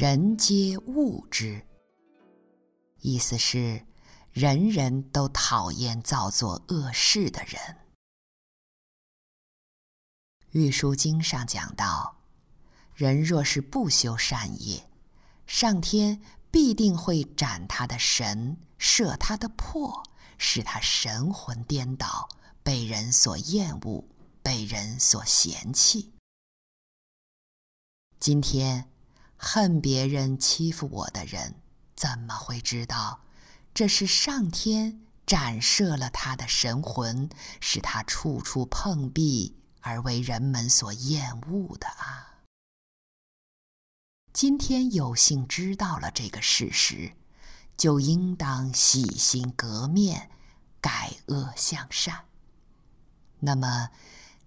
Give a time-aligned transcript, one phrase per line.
[0.00, 1.66] 人皆恶之。
[3.00, 3.84] 意思是，
[4.32, 7.60] 人人都讨厌造作恶事的人。
[10.52, 12.22] 《玉书经》上讲到，
[12.94, 14.88] 人若是不修善业，
[15.46, 20.02] 上天必定会斩他的神，设他的魄，
[20.38, 22.26] 使他神魂颠倒，
[22.62, 24.08] 被人所厌恶，
[24.42, 26.14] 被人所嫌弃。
[28.18, 28.89] 今天，
[29.42, 31.54] 恨别人欺负我的人，
[31.96, 33.22] 怎么会知道，
[33.72, 37.26] 这是上天斩设了他的神魂，
[37.58, 42.42] 使他处处碰壁，而为人们所厌恶的啊！
[44.34, 47.12] 今天有幸知道了这个事实，
[47.78, 50.30] 就应当洗心革面，
[50.82, 52.26] 改恶向善。
[53.38, 53.88] 那么，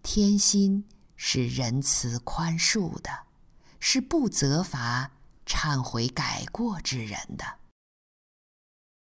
[0.03, 3.09] 天心是仁慈宽恕的，
[3.85, 5.11] 是不责罚。
[5.45, 7.59] 忏悔改过之人的，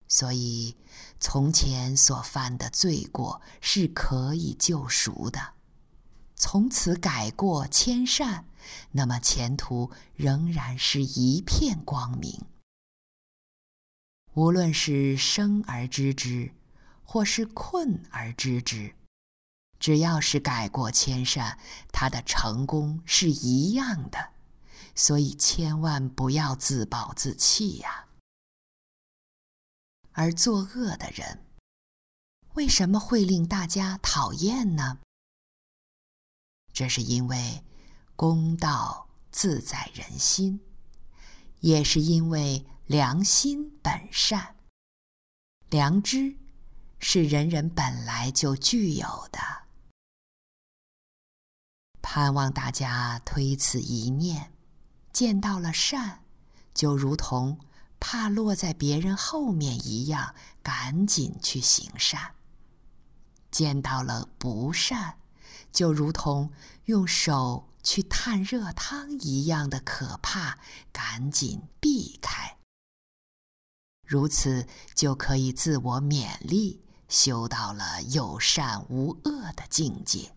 [0.08, 0.76] 所以
[1.20, 5.54] 从前所犯的罪过是可以救赎的。
[6.36, 8.46] 从此改过迁善，
[8.94, 12.44] 那么前途仍然是一片光明。
[14.34, 16.56] 无论是生而知之，
[17.04, 18.96] 或是困而知之，
[19.80, 21.60] 只要是改过迁善，
[21.92, 24.32] 他的成功是一样的。
[24.96, 28.08] 所以千万不要自暴自弃呀！
[30.14, 31.46] 而作恶的人，
[32.54, 35.00] 为什么会令大家讨厌呢？
[36.72, 37.64] 这是因为
[38.16, 40.62] 公道自在人心，
[41.60, 44.56] 也是因为良心本善。
[45.70, 46.38] 良知
[47.00, 49.40] 是人人本来就具有的。
[52.02, 54.55] 盼望大家推此一念。
[55.16, 56.20] 见到了善，
[56.74, 57.58] 就如同
[58.02, 62.34] 怕落在别人后面一样，赶紧去行善；
[63.50, 65.14] 见到了不善，
[65.72, 66.52] 就如同
[66.88, 70.60] 用手去探热汤一样的可怕，
[70.92, 72.58] 赶紧避开。
[74.06, 80.35] 如此就可以自我勉励，修到了有善无恶的境界。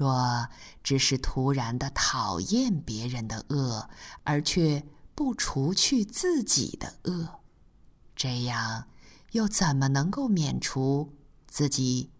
[0.00, 0.48] 若
[0.82, 3.90] 只是突然的讨厌别人的恶，
[4.24, 4.82] 而却
[5.14, 7.40] 不除去自己的恶，
[8.16, 8.86] 这样
[9.32, 11.12] 又怎么能够免除
[11.46, 12.10] 自己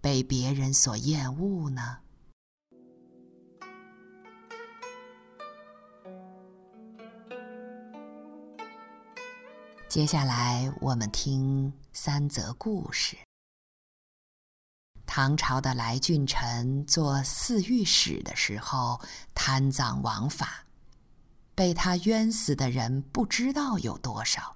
[0.00, 1.98] 被别人所厌恶呢？
[9.88, 13.16] 接下来我们听三则故事。
[15.18, 19.00] 唐朝的来俊臣做四御史的时候，
[19.34, 20.64] 贪赃枉法，
[21.56, 24.54] 被他冤死的人不知道有多少。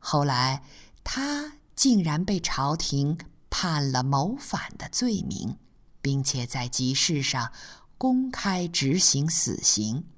[0.00, 0.64] 后来，
[1.04, 3.16] 他竟然被朝廷
[3.48, 5.56] 判了谋反的罪名，
[6.02, 7.52] 并且在集市上
[7.96, 10.08] 公开执行死刑。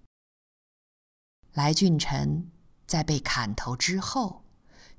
[1.52, 2.50] 来俊臣
[2.86, 4.41] 在被砍头之后，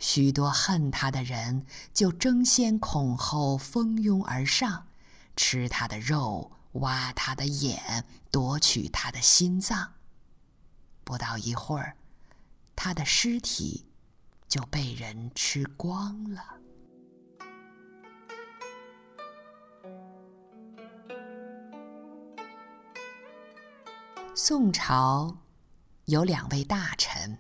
[0.06, 4.86] 许多恨他的人就争先恐后蜂拥而上，
[5.38, 9.94] 吃他的肉，挖他的眼，夺取他的心脏。
[11.06, 11.96] 不到一会儿，
[12.76, 13.86] 他的尸体
[14.50, 16.44] 就被人吃光了。
[24.36, 25.38] 宋朝
[26.06, 27.40] 有两位大臣，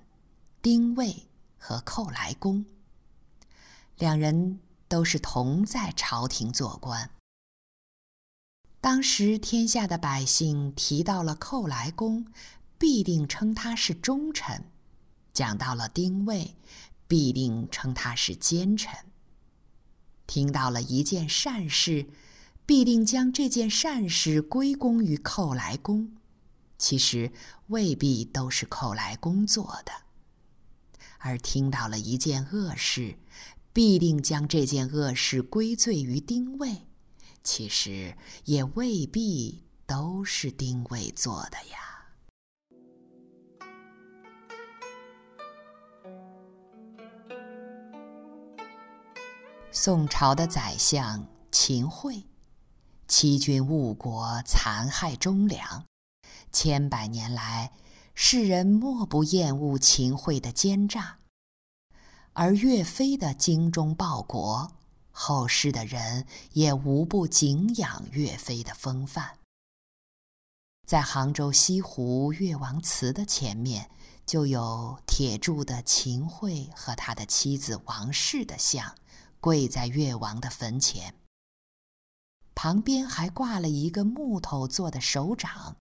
[0.61, 1.27] 丁谓。
[1.65, 2.65] 和寇来公，
[3.97, 7.09] 两人都是同在朝廷做官。
[8.81, 12.27] 当时天下的百姓提到了寇来公，
[12.77, 14.63] 必定称他是忠臣；
[15.31, 16.57] 讲到了丁谓，
[17.07, 18.93] 必定称他是奸臣。
[20.27, 22.09] 听到了一件善事，
[22.65, 26.17] 必定将这件善事归功于寇来公，
[26.77, 27.31] 其实
[27.67, 30.02] 未必都是寇来公做的。
[31.25, 33.17] 而听到了一件恶事，
[33.71, 36.85] 必定将这件恶事归罪于丁谓，
[37.41, 41.77] 其实也未必都是丁谓做的呀。
[49.71, 52.25] 宋朝的宰相秦桧，
[53.07, 55.85] 欺君误国，残害忠良，
[56.51, 57.71] 千百年来，
[58.15, 61.19] 世人莫不厌恶秦桧的奸诈，
[62.33, 64.71] 而岳飞的精忠报国，
[65.11, 69.39] 后世的人也无不敬仰岳飞的风范。
[70.85, 73.89] 在杭州西湖越王祠的前面，
[74.25, 78.95] 就有铁铸的秦桧和他的妻子王氏的像，
[79.39, 81.15] 跪在越王的坟前。
[82.53, 85.77] 旁边还挂了一个木头做的手掌。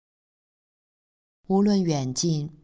[1.49, 2.57] 无论远近，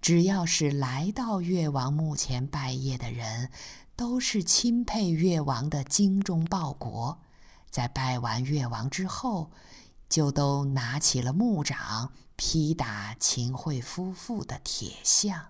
[0.00, 3.50] 只要是来到越王墓前拜谒的人，
[3.94, 7.20] 都是钦佩越王的精忠报国。
[7.68, 9.50] 在拜完越王之后，
[10.08, 15.48] 就都拿起了木掌劈打秦桧夫妇的铁像。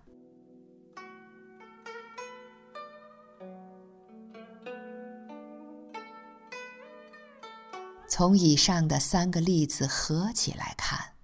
[8.08, 11.14] 从以上的三个例子合起来看，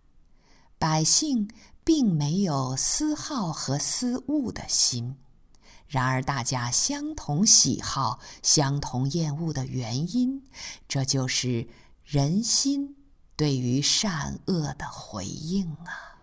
[0.78, 1.50] 百姓
[1.84, 5.16] 并没有私好和私恶的心，
[5.86, 10.42] 然而大家相同喜好、相同厌恶的原因，
[10.86, 11.68] 这就是
[12.04, 12.94] 人心。
[13.36, 16.17] 对于善恶的回应啊。